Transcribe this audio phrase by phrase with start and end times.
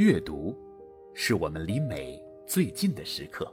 [0.00, 0.56] 阅读，
[1.12, 3.46] 是我们离美最近的时刻。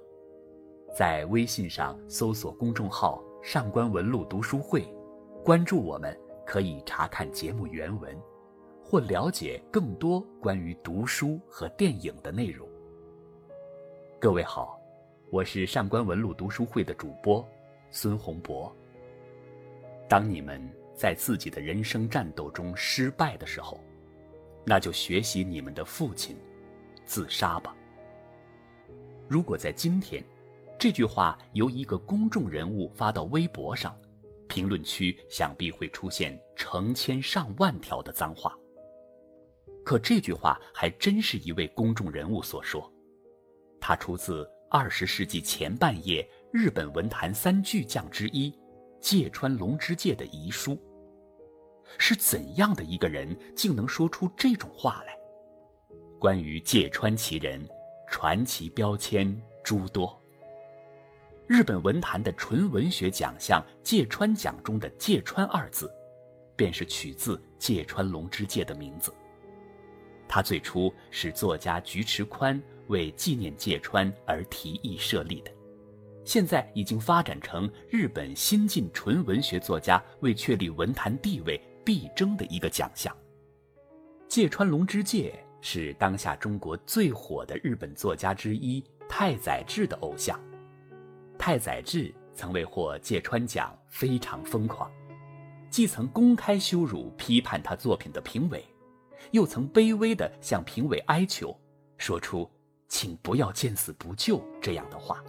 [0.95, 4.87] 在微信上搜索公众号“上官文露读书会”，
[5.43, 8.17] 关注我们，可以查看节目原文，
[8.81, 12.65] 或了解更多关于读书和电影的内容。
[14.17, 14.79] 各位好，
[15.29, 17.45] 我是上官文露读书会的主播
[17.91, 18.73] 孙洪博。
[20.07, 23.81] 当你们在自己的人生战斗中失败的时候，
[24.69, 26.35] 那就学习你们的父亲，
[27.05, 27.73] 自杀吧。
[29.25, 30.21] 如果在今天，
[30.77, 33.97] 这句话由一个公众人物发到微博上，
[34.49, 38.53] 评论区想必会出现成千上万条的脏话。
[39.85, 42.91] 可这句话还真是一位公众人物所说，
[43.79, 48.53] 他出自二十世纪前半叶日本文坛三巨匠之一
[48.99, 50.77] 芥川龙之介的遗书。
[51.97, 55.17] 是怎样的一个人，竟能说出这种话来？
[56.19, 57.67] 关于芥川其人，
[58.07, 60.19] 传奇标签诸多。
[61.45, 65.89] 日本文坛的纯文学奖项芥川奖中的“芥川”二字，
[66.55, 69.13] 便是取自芥川龙之介的名字。
[70.27, 75.51] 他最初是作家菊池宽为纪念芥川而提议设立的，
[76.25, 81.61] 现在已经发展成日本新晋纯文学作家为确立文坛地位。
[81.87, 83.15] 必争的一个奖项。
[84.27, 90.37] 芥川龙之介是当下中国最火的日本作家之一太宰治的偶像。
[91.39, 94.91] 太宰治曾为获芥川奖非常疯狂，
[95.69, 98.65] 既曾公开羞辱批判他作品的评委，
[99.31, 101.57] 又曾卑微地向评委哀求，
[101.97, 102.51] 说出
[102.89, 105.23] “请不要见死不救”这样的话。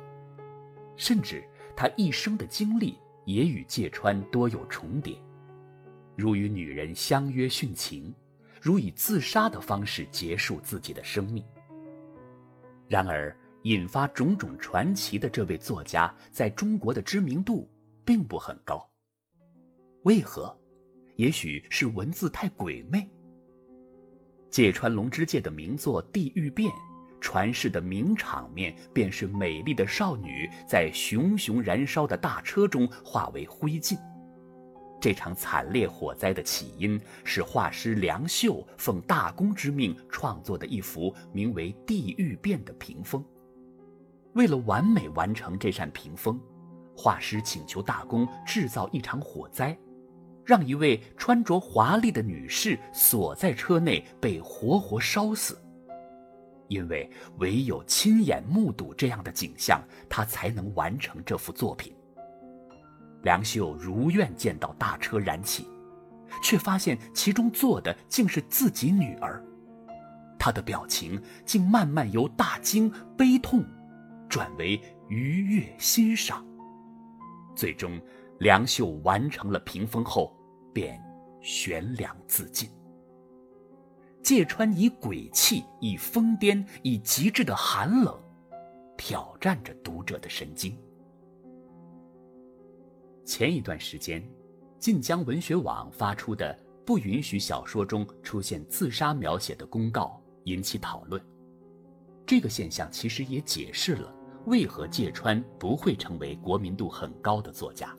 [0.96, 5.16] 甚至他一生的经历也与芥川多有重叠。
[6.18, 8.12] 如与女人相约殉情，
[8.60, 11.44] 如以自杀的方式结束自己的生命。
[12.88, 17.70] 然而，引发种种传奇的这位作家，在中国的知名度
[18.04, 18.84] 并不很高。
[20.02, 20.52] 为何？
[21.14, 23.08] 也许是文字太鬼魅。
[24.50, 26.68] 芥川龙之介的名作《地狱变》，
[27.20, 33.96] 传世的名场面便是美丽的少女在熊熊燃烧的大车中化为灰烬。
[35.00, 43.24] 这场惨烈火灾的起因是画师梁秀奉大公之命创作的一幅名为《地狱变》的屏风。
[44.34, 46.40] 为了完美完成这扇屏风，
[46.96, 49.76] 画师请求大公制造一场火灾，
[50.44, 55.58] 让一位穿着华丽的女士锁在车内被活活烧死。
[56.68, 61.94] 因为唯有亲眼目睹这样的景象，他才能完成这幅作品。
[63.22, 65.66] 梁秀如愿见到大车燃起，
[66.42, 69.44] 却发现其中坐的竟是自己女儿。
[70.38, 73.64] 她的表情竟慢慢由大惊悲痛，
[74.28, 76.46] 转为愉悦欣赏。
[77.56, 78.00] 最终，
[78.38, 80.32] 梁秀完成了屏风后，
[80.72, 81.02] 便
[81.40, 82.70] 悬梁自尽。
[84.22, 88.16] 芥川以鬼气、以疯癫、以极致的寒冷，
[88.96, 90.76] 挑战着读者的神经。
[93.28, 94.26] 前一段时间，
[94.78, 101.22] 晋江文学网发出的不允许小说中出现自杀描写的公告引起讨论。
[102.24, 104.10] 这个现象其实也解释了
[104.46, 107.94] 为何芥川不会成为国民度很高的作家，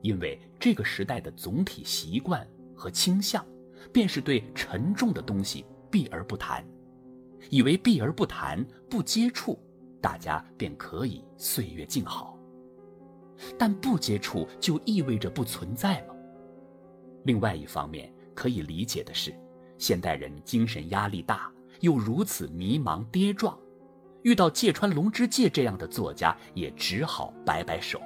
[0.00, 3.44] 因为这个时代的总体习惯和倾向，
[3.92, 6.64] 便是对沉重的东西避而不谈，
[7.50, 9.58] 以为避而不谈、不接触，
[10.00, 12.35] 大家便可以岁月静好。
[13.58, 16.14] 但不接触就意味着不存在吗？
[17.24, 19.34] 另外一方面，可以理解的是，
[19.78, 23.58] 现代人精神压力大，又如此迷茫跌撞，
[24.22, 28.00] 遇到芥川龙之介这样的作家，也只好摆摆手。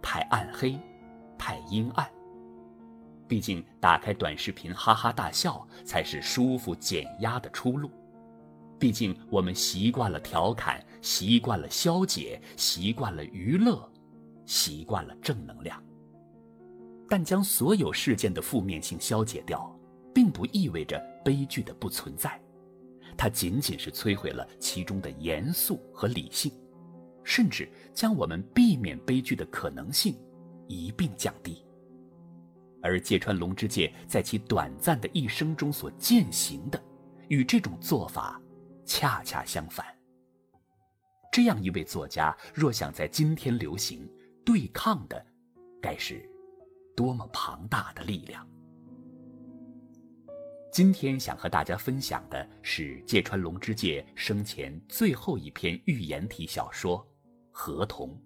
[0.00, 0.78] 太暗黑，
[1.36, 2.08] 太阴暗。
[3.28, 7.90] 毕竟打开短视频哈哈大笑，才是舒服减压的出路。
[8.78, 13.90] 毕竟我们习惯了调侃，习惯了消解，习惯了娱乐。
[14.46, 15.82] 习惯了正能量，
[17.08, 19.76] 但将所有事件的负面性消解掉，
[20.14, 22.40] 并不意味着悲剧的不存在，
[23.16, 26.52] 它仅仅是摧毁了其中的严肃和理性，
[27.24, 30.16] 甚至将我们避免悲剧的可能性
[30.68, 31.62] 一并降低。
[32.82, 36.80] 而芥川龙之介在其短暂的一生中所践行的，
[37.28, 38.40] 与这种做法
[38.84, 39.84] 恰恰相反。
[41.32, 44.08] 这样一位作家，若想在今天流行，
[44.46, 45.26] 对抗的，
[45.82, 46.24] 该是
[46.94, 48.48] 多么庞大的力量！
[50.72, 57.00] 今天想和大家分享的是芥川龙之介生前最后一篇寓言体小说
[57.50, 58.10] 《合同》。《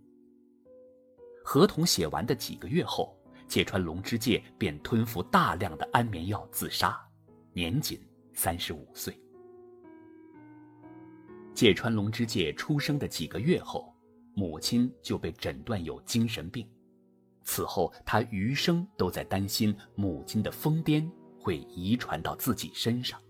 [1.42, 3.18] 合同》写完的几个月后，
[3.48, 7.00] 芥川龙之介便吞服大量的安眠药自杀，
[7.54, 7.98] 年仅
[8.34, 9.18] 三十五岁。
[11.54, 13.89] 芥川龙之介出生的几个月后，
[14.34, 16.68] 母亲就被诊断有精神病。
[17.42, 23.20] 此后，他余生都在担心母亲的疯癫会遗传到自己身上。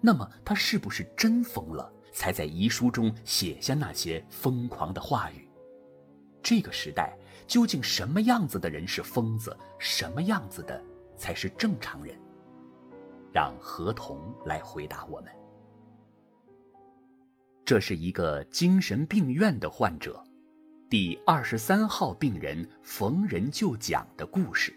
[0.00, 5.48] 那么，他是不是真疯了，才在遗书中写下那些疯狂的话语？
[6.42, 10.80] 这个时代究竟什么样子的人是疯子，什么样子的
[11.16, 12.16] 才是正常人？
[13.32, 15.37] 让何童来回答我们。
[17.68, 20.24] 这是一个精神病院的患者。
[20.88, 24.74] 第二十三号病人逢人就讲的故事。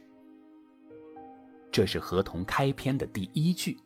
[1.72, 3.80] 这是合同开篇的第一句，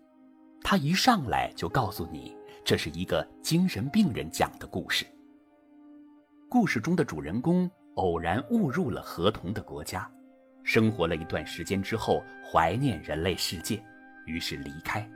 [0.63, 5.05] 他一上来就告诉你，这是一个精神病人讲的故事。
[6.49, 10.11] 故事中的主人公偶然误入了合同的国家，
[10.63, 13.79] 生活了一段时间之后，怀念人类世界，
[14.25, 15.07] 于是离开。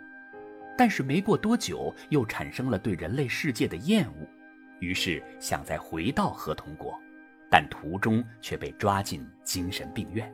[0.79, 4.25] 但是没过多久，又产生了对人类世界的厌恶。
[4.79, 6.97] 于是想再回到合同国，
[7.51, 10.33] 但途中却被抓进精神病院。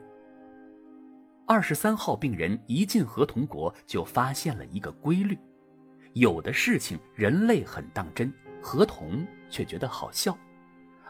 [1.48, 5.36] 二十三号病人一进合同国，就发现了一个规律：
[6.12, 8.32] 有的事情人类很当真，
[8.62, 10.32] 合同却觉得好笑；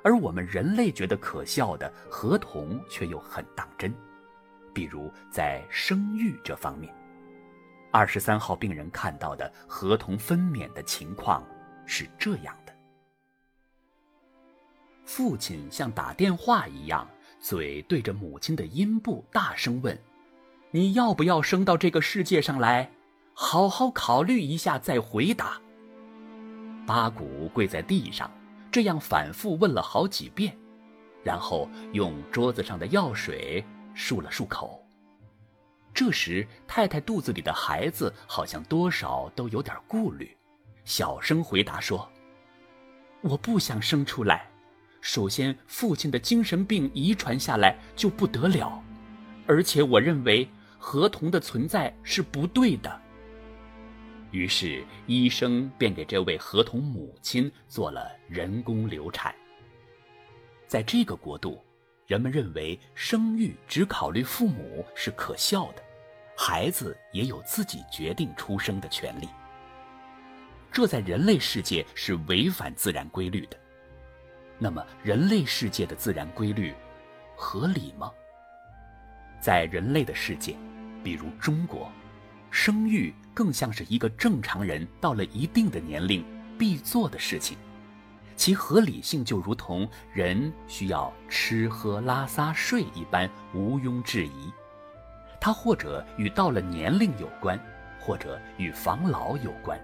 [0.02, 3.94] 而我们人类觉得可笑的，合同却又很当真。
[4.72, 6.90] 比如在生育这方面，
[7.96, 11.42] 二十三号病人看到的合同分娩的情况
[11.86, 12.72] 是这样的。
[15.06, 17.08] 父亲像打电话一样，
[17.40, 19.98] 嘴对着母亲的阴部大声问
[20.70, 22.90] ：“你要不要生到这个世界上来？
[23.32, 25.58] 好好考虑一下再回答。”
[26.86, 28.30] 八股跪在地上，
[28.70, 30.54] 这样反复问了好几遍，
[31.24, 33.64] 然后用桌子上的药水
[33.96, 34.85] 漱了漱口。
[35.96, 40.36] 这时，太太肚子里的孩子好像多少都有点顾虑，
[40.84, 42.06] 小声回答说
[43.24, 44.46] ：“我不想生出来。”
[45.00, 48.78] 首先，父亲的精神病遗传下来就不得了，
[49.46, 50.46] 而且我认为
[50.76, 53.00] 合同的存在是不对的。
[54.32, 59.34] 于是，医生便给这位合同母亲做了人工流产。
[60.66, 61.64] 在这个国度，
[62.06, 65.82] 人们认为生育只考虑父母是可笑的，
[66.36, 69.28] 孩子也有自己决定出生的权利。
[70.70, 73.56] 这在人类世界是违反自然规律的。
[74.58, 76.74] 那么，人类世界的自然规律
[77.34, 78.10] 合理吗？
[79.40, 80.56] 在人类的世界，
[81.02, 81.90] 比如中国，
[82.50, 86.24] 生育更像是一个正常人到了一定的年龄
[86.58, 87.56] 必做的事情，
[88.34, 94.52] 其合理性就如同人需要吃喝拉撒睡一般毋庸置疑。
[95.40, 97.58] 它或者与到了年龄有关，
[98.00, 99.80] 或者与防老有关。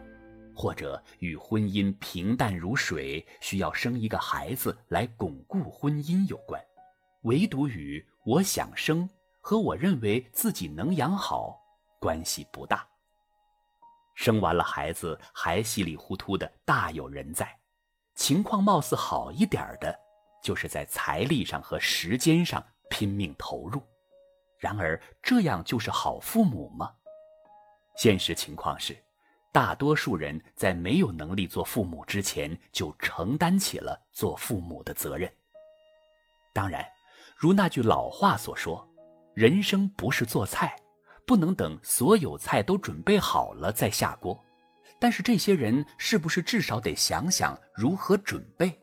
[0.54, 6.62] 或者与婚姻平淡如水，需要生一个孩子来巩固婚姻有关，
[7.22, 9.08] 唯独与我想生
[9.40, 11.58] 和我认为自己能养好
[11.98, 12.86] 关系不大。
[14.14, 17.48] 生完了孩子还稀里糊涂的大有人在，
[18.14, 19.98] 情况貌似好一点的，
[20.44, 23.82] 就是在财力上和时间上拼命投入。
[24.62, 26.88] 然而这样就是好父母吗？
[27.96, 28.96] 现实情况是。
[29.50, 35.30] 大多数人在没有能力做父母之前，就承担起了做父母的责任。
[36.54, 36.86] 当然，
[37.36, 38.88] 如那句老话所说
[39.34, 40.74] ：“人生不是做菜，
[41.26, 44.42] 不能等所有菜都准备好了再下锅。”
[44.98, 48.80] 但是，这些人是不是至少得想想如何准备？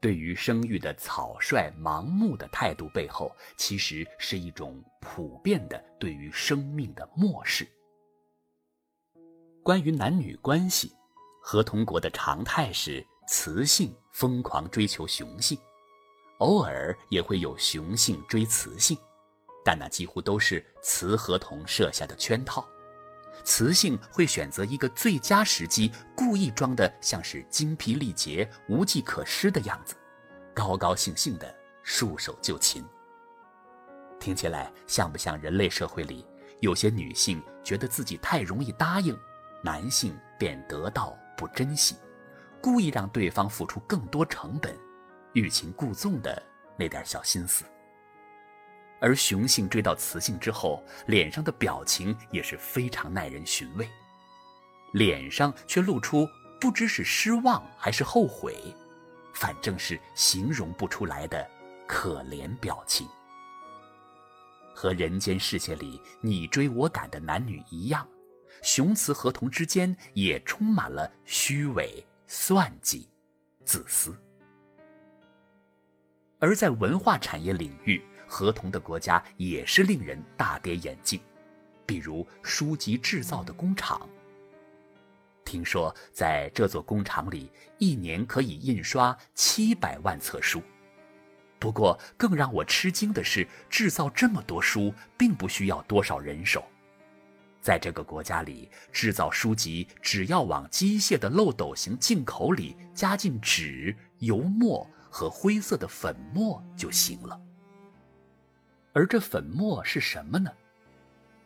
[0.00, 7.68] 对于生育的草率、盲目的态度背后，其实是一种普遍的对于生命的漠视。
[9.62, 10.90] 关于男女关系，
[11.42, 15.58] 合同国的常态是雌性疯狂追求雄性，
[16.38, 18.96] 偶尔也会有雄性追雌性，
[19.62, 22.66] 但那几乎都是雌合同设下的圈套。
[23.44, 29.94] 雌性会选择一个最佳时机，故意装的像是精疲力竭、无计可施的样子，
[30.54, 32.84] 高高兴兴的束手就擒。
[34.18, 36.26] 听起来像不像人类社会里
[36.60, 39.18] 有些女性觉得自己太容易答应？
[39.62, 41.96] 男性便得到不珍惜，
[42.62, 44.78] 故意让对方付出更多成本，
[45.32, 46.42] 欲擒故纵的
[46.78, 47.64] 那点小心思。
[49.00, 53.88] 而雄性追到雌性之后，脸上的表情也是非常耐人寻味，
[54.92, 56.28] 脸上却露出
[56.60, 58.54] 不知是失望还是后悔，
[59.34, 61.48] 反正是形容不出来的
[61.88, 63.08] 可怜表情。
[64.74, 68.06] 和人间世界里你追我赶的男女一样，
[68.62, 73.08] 雄雌合同之间也充满了虚伪、算计、
[73.64, 74.14] 自私。
[76.38, 81.20] 而在文化产业领域，合同的国家也是令人大跌眼镜，
[81.84, 84.08] 比如书籍制造的工厂。
[85.44, 90.62] 听说在这座工厂里，一年可以印刷七百万册书。
[91.58, 96.64] 不过，更让我吃惊的是，制造这么多书并不需要多少人手。
[97.60, 107.38] 在这个国家里，制造书籍只要往机械的漏斗形进口里加进纸、油墨和灰色的粉末就行了。
[108.92, 110.50] 而这粉末是什么呢？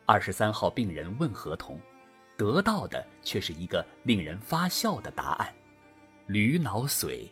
[0.05, 1.79] 二十三号病人问合同，
[2.35, 5.53] 得到的却是一个令人发笑的答案：
[6.27, 7.27] 驴脑髓。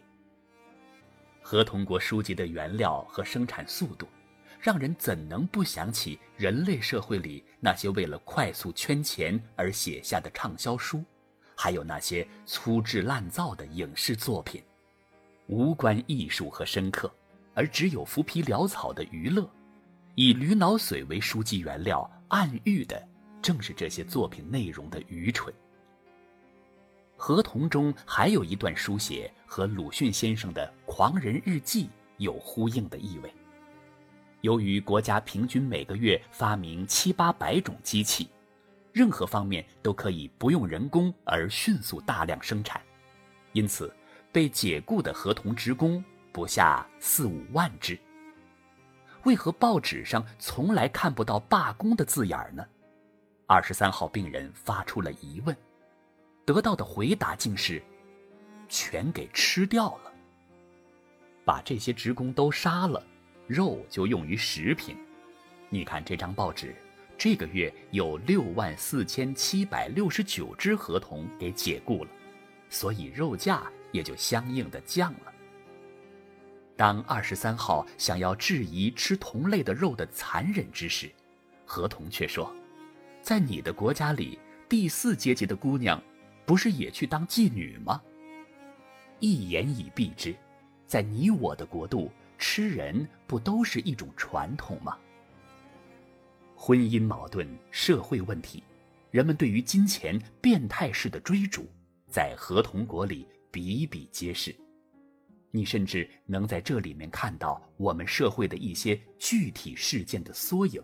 [1.42, 4.08] 合同国书籍的原料和生产速度，
[4.60, 11.04] 让人怎能不想起人类社会里那些为了快速圈钱而写下的畅销书，
[11.56, 14.64] 还有那些粗制滥造的影视作品，
[15.48, 17.12] 无关艺术和深刻，
[17.56, 19.50] 而只有浮皮潦草的娱乐。
[20.16, 23.02] 以驴脑髓为书籍原料，暗喻的
[23.42, 25.52] 正是这些作品内容的愚蠢。
[27.18, 31.86] 合同中还有一段书写和鲁迅先生的《狂人日记》
[32.18, 33.34] 有呼应的意味。
[34.42, 38.30] 由于国家平均每个月发明七八百种机器，
[38.92, 42.80] 任何方面都可以不用人工而迅速大量生产，
[43.54, 43.92] 因此
[44.32, 47.98] 被解雇的合同职工不下四五万只。
[49.24, 52.66] 为何报纸上从来看不到罢工的字眼呢？
[53.48, 55.56] 二十三号病人发出了疑问，
[56.46, 57.82] 得到的回答竟是：
[58.68, 60.12] 全给吃掉了。
[61.46, 63.02] 把这些职工都杀了，
[63.48, 64.98] 肉就用于食品。
[65.70, 66.76] 你看这张报纸，
[67.18, 72.12] 这个月有六万四千七百六十九只合同给解雇了，
[72.70, 75.33] 所以肉价也就相应的降了。
[76.76, 81.12] 当二十三号想要质疑吃同类的肉的残忍之时，
[81.66, 82.54] 合同却说
[83.22, 86.02] ：“在你的国家里，第四阶级的姑娘，
[86.46, 88.02] 不是也去当妓女吗？”
[89.20, 90.36] 一言以蔽之，
[90.88, 94.98] 在你我的国度，吃人不都是一种传统吗？
[96.56, 98.64] 婚姻矛盾、社会问题，
[99.12, 101.68] 人们对于金钱变态式的追逐，
[102.10, 104.54] 在合同国里比比皆是。
[105.56, 110.82] 你甚至能在这里面看到我们社会的一些具体事件的缩影。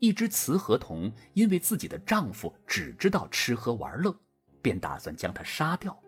[0.00, 4.14] 一只雌合同因为自己的丈夫只知道吃喝玩乐，
[4.60, 5.98] 便打算将他杀掉。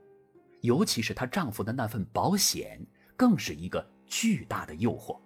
[0.60, 2.78] 尤其是她丈夫的那份保险，
[3.16, 5.18] 更是一个巨大的诱惑。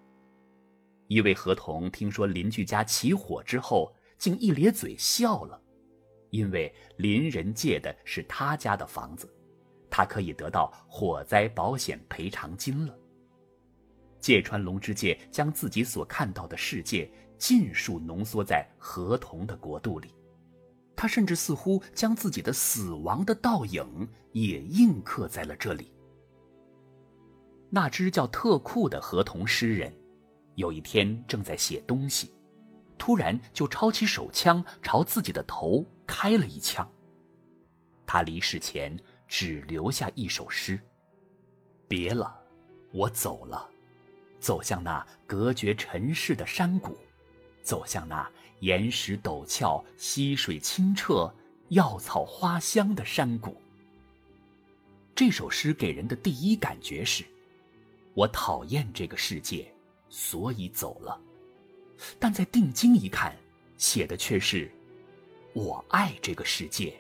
[1.08, 5.60] 一位合同听说邻居家起火之后，竟一咧嘴笑了，
[6.30, 9.28] 因为邻人借的是他家的房子。
[9.98, 12.96] 他可以得到火灾保险赔偿金了。
[14.20, 20.14] 芥川龙之介将自己所看到的世界尽数浓缩在合同的国度里，
[20.94, 25.92] 他甚至似乎将自己的死亡的倒影也印刻在了这里。
[27.68, 29.92] 那只叫特库的合同诗人，
[30.54, 32.32] 有一天正在写东西，
[32.96, 36.88] 突然就抄起手枪朝自己的头开了一枪。
[38.06, 38.96] 他离世前。
[39.28, 40.80] 只留下一首诗
[41.86, 42.34] ：“别了，
[42.92, 43.68] 我走了，
[44.40, 46.96] 走向那隔绝尘世的山谷，
[47.62, 48.28] 走向那
[48.60, 51.32] 岩石陡峭、溪水清澈、
[51.68, 53.60] 药草花香的山谷。”
[55.14, 57.24] 这首诗给人的第一感觉是：
[58.14, 59.70] 我讨厌这个世界，
[60.08, 61.20] 所以走了；
[62.18, 63.36] 但在定睛一看，
[63.76, 64.70] 写的却是：
[65.52, 66.98] 我爱这个世界。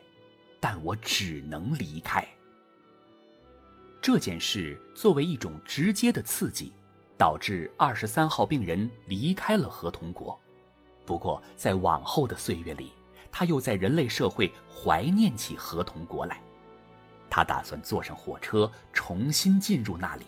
[0.60, 2.26] 但我只能离开。
[4.00, 6.72] 这件事作为一种直接的刺激，
[7.16, 10.38] 导致二十三号病人离开了合同国。
[11.04, 12.92] 不过，在往后的岁月里，
[13.32, 16.40] 他又在人类社会怀念起合同国来。
[17.30, 20.24] 他打算坐上火车重新进入那里，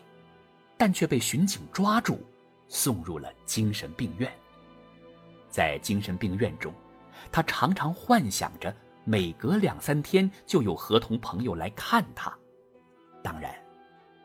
[0.76, 2.20] 但却被巡警抓住，
[2.68, 4.30] 送入了精神病院。
[5.48, 6.74] 在精神病院中，
[7.30, 8.74] 他常常幻想着。
[9.04, 12.36] 每隔两三天就有合同朋友来看他，
[13.22, 13.54] 当然，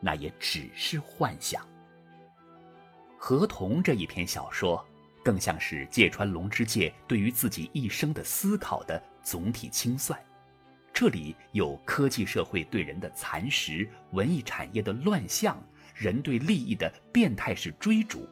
[0.00, 1.66] 那也只是幻想。
[3.18, 4.84] 合同这一篇小说，
[5.24, 10.18] 更像是芥川龙之介对于自己一生的思考的总体清算。
[10.92, 15.60] 这里有科技社会对人的蚕食，文艺产业的乱象，
[15.94, 18.26] 人对利益的变态式追逐，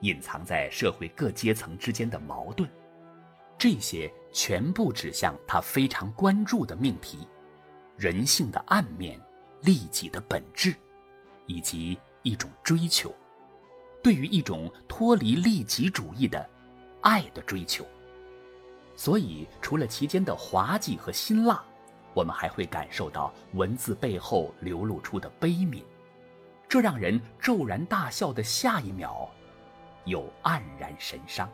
[0.00, 2.68] 隐藏在社会各阶层之间的矛盾，
[3.56, 7.26] 这些全部指向他非常关注的命题：
[7.96, 9.18] 人性的暗面、
[9.62, 10.74] 利己的本质，
[11.46, 13.14] 以及一种追求，
[14.02, 16.50] 对于一种脱离利己主义的
[17.00, 17.86] 爱的追求。
[18.96, 21.64] 所以，除了其间的滑稽和辛辣。
[22.16, 25.82] 我们还会感受到文字背后流露出的悲悯，
[26.68, 29.28] 这让人骤然大笑的下一秒，
[30.04, 31.50] 又黯然神伤。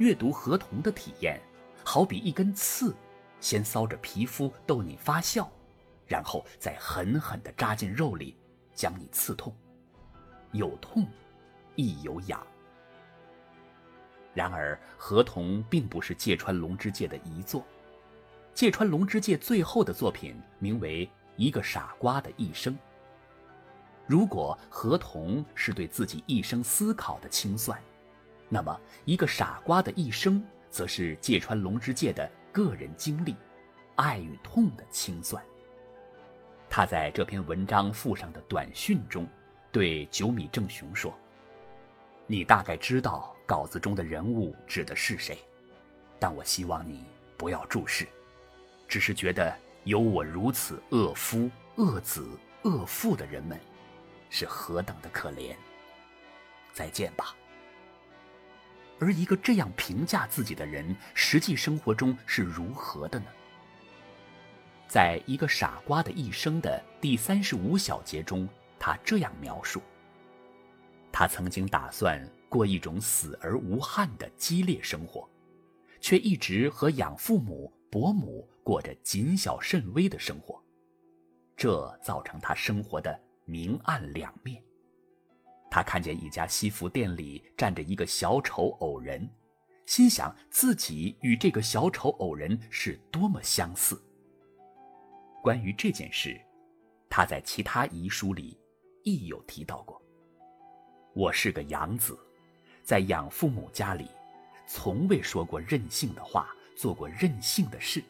[0.00, 1.38] 阅读合同的体验，
[1.84, 2.94] 好比一根刺，
[3.38, 5.46] 先搔着皮肤逗你发笑，
[6.06, 8.34] 然后再狠狠地扎进肉里，
[8.74, 9.54] 将你刺痛，
[10.52, 11.06] 有痛，
[11.76, 12.40] 亦有痒。
[14.32, 17.62] 然而，合同并不是芥川龙之介的遗作。
[18.54, 22.72] 芥川龙之介最后的作品名为《一个傻瓜的一生》。
[24.06, 27.78] 如果河童是对自己一生思考的清算，
[28.52, 30.34] 那么《一个傻瓜的一生》
[30.70, 33.36] 则是芥川龙之介的个人经历、
[33.94, 35.42] 爱与痛的清算。
[36.68, 39.26] 他在这篇文章附上的短讯中，
[39.70, 41.16] 对九米正雄说
[42.26, 45.38] ：“你大概知道稿子中的人物指的是谁，
[46.18, 47.04] 但我希望你
[47.36, 48.06] 不要注视。”
[48.88, 52.28] 只是觉得有我如此恶夫、恶子、
[52.62, 53.58] 恶父的人们，
[54.28, 55.54] 是何等的可怜。
[56.72, 57.32] 再见吧。
[59.00, 63.26] 而一个这样评价自己的人，实际生活中是如何的呢？
[64.86, 69.80] 在一个傻瓜的一生的第三十五小节中，他这样描述：
[71.10, 75.28] 他曾经打算过一种死而无憾的激烈生活，
[76.00, 77.72] 却一直和养父母。
[77.92, 80.62] 伯母过着谨小慎微的生活，
[81.56, 84.62] 这造成他生活的明暗两面。
[85.70, 89.28] 他看见一家西服店里站着一个小丑偶人，
[89.86, 94.02] 心想自己与这个小丑偶人是多么相似。
[95.42, 96.38] 关于这件事，
[97.08, 98.58] 他在其他遗书里
[99.04, 100.02] 亦有提到过。
[101.14, 102.18] 我是个养子，
[102.82, 104.08] 在养父母家里，
[104.66, 106.52] 从未说过任性的话。
[106.76, 108.02] 做过任性的事，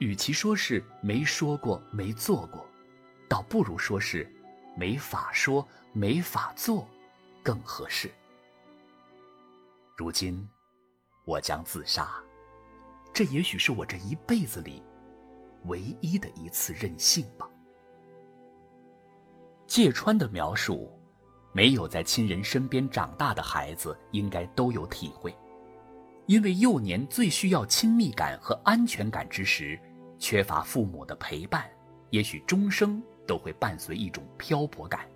[0.00, 2.66] 与其说是没说过、没做过，
[3.26, 4.30] 倒不如说是
[4.76, 6.86] 没法说、没法做，
[7.42, 8.10] 更合适。
[9.96, 10.48] 如今，
[11.24, 12.10] 我将自杀，
[13.12, 14.82] 这也许是我这一辈子里
[15.64, 17.48] 唯一的一次任性吧。
[19.66, 20.90] 芥川的描述，
[21.52, 25.36] 没有在亲人身边长大的孩子应该都有体会。
[26.26, 29.78] 因为幼年最需要亲密感和安全感之时，
[30.18, 31.68] 缺乏父母的陪伴，
[32.10, 35.08] 也许终生都会伴随一种漂泊感，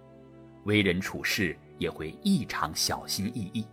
[0.66, 3.66] 为人处事也会异常小心翼翼。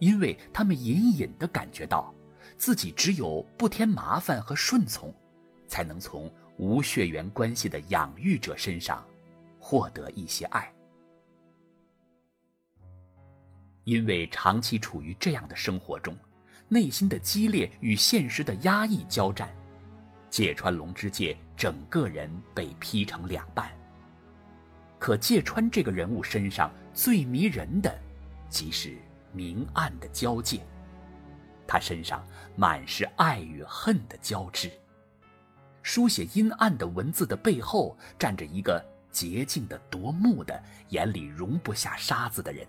[0.00, 2.12] 因为他们隐隐地感觉到，
[2.56, 5.14] 自己只有不添麻烦和顺从，
[5.68, 9.06] 才能从无血缘关系的养育者身上
[9.60, 10.74] 获得一些爱。
[13.84, 16.12] 因为长期处于这样的生活中。
[16.70, 19.48] 内心的激烈与现实的压抑交战，
[20.30, 23.70] 芥川龙之介整个人被劈成两半。
[24.98, 27.96] 可芥川这个人物身上最迷人的，
[28.48, 28.98] 即是
[29.32, 30.60] 明暗的交界。
[31.66, 34.70] 他身上满是爱与恨的交织。
[35.82, 42.66] 书写阴暗的文字的背后，站着一个洁净的夺目的、眼里容不下沙子的人。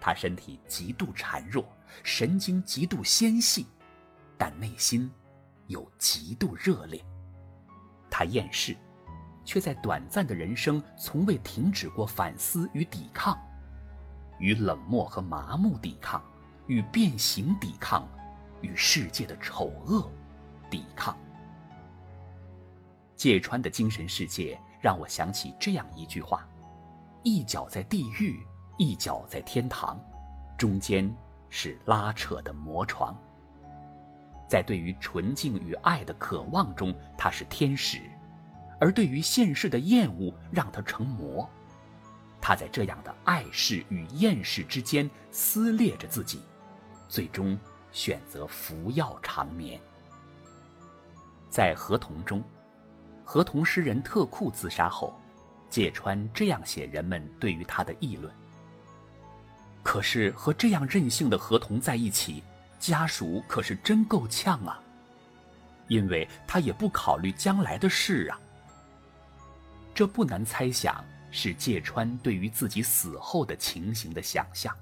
[0.00, 1.64] 他身体极度孱弱，
[2.02, 3.66] 神经极度纤细，
[4.36, 5.10] 但内心
[5.70, 7.02] 有极度热烈。
[8.10, 8.76] 他厌世，
[9.44, 13.38] 却在短暂的人生从未停止过反思与抵抗，
[14.38, 16.22] 与冷漠和麻木抵抗，
[16.66, 18.06] 与变形抵抗，
[18.60, 20.10] 与世界的丑恶
[20.68, 21.16] 抵抗。
[23.16, 26.46] 芥川的精神世界让我想起这样一句话：
[27.22, 28.38] 一脚在地狱。
[28.78, 30.00] 一脚在天堂，
[30.56, 31.14] 中间
[31.50, 33.14] 是拉扯的魔床。
[34.50, 38.00] 在对于纯净与爱的渴望中，他是天使；
[38.80, 41.48] 而对于现世的厌恶，让他成魔。
[42.40, 46.42] 他在这样的爱世与厌世之间撕裂着自己，
[47.08, 47.56] 最终
[47.92, 49.80] 选择服药长眠。
[51.48, 52.42] 在合同中，
[53.24, 55.14] 合同诗人特库自杀后，
[55.68, 58.34] 芥川这样写人们对于他的议论。
[59.84, 62.42] 可是和这样任性的合同在一起，
[62.80, 64.82] 家属可是真够呛啊。
[65.86, 68.40] 因为他也不考虑将来的事啊。
[69.92, 74.74] 这不难猜想，是芥川对于自己死后的情形的想象，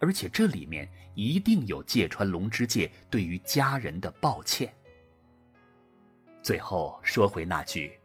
[0.00, 4.72] 而且这里面一定有芥川龙之介对于家人的抱歉。
[6.42, 7.98] 最后说回那句：“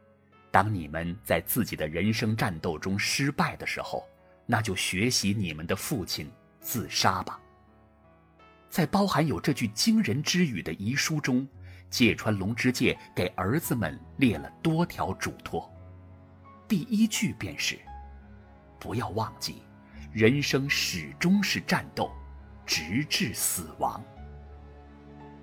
[0.52, 4.06] 当你们在自己的人生战斗中失败的时候，
[4.46, 7.40] 那就学习你们的父亲自杀吧。”
[8.72, 11.48] 在包含有这句惊人之语的遗书中。
[11.90, 15.70] 芥川龙之介给儿子们列了多条嘱托，
[16.66, 17.78] 第一句便是：
[18.80, 19.64] 不要忘记，
[20.14, 22.10] 人生始终是战斗，
[22.66, 24.02] 直至死亡。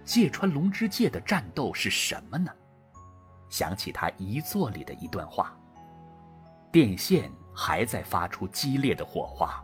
[0.07, 2.51] 芥川龙之介的战斗是什么呢？
[3.51, 5.55] 想起他遗作里的一段话：
[6.73, 9.63] 电线还在发出激烈的火花，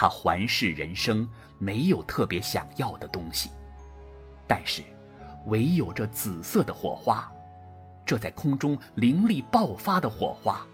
[0.00, 3.50] 他环视人生，没有特别想要的东西，
[4.48, 4.82] 但是。
[5.46, 7.30] 唯有这紫色的火花，
[8.06, 10.66] 这在空中凌厉爆发的火花，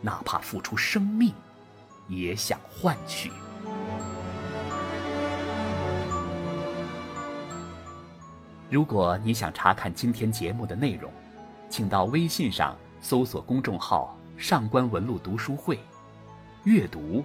[0.00, 1.34] 哪怕付出生命，
[2.06, 3.32] 也想换取。
[8.70, 11.10] 如果你想查看今天节目的内容，
[11.68, 15.80] 请到微信上搜索公众号“上官文露读书会”，
[16.62, 17.24] 阅读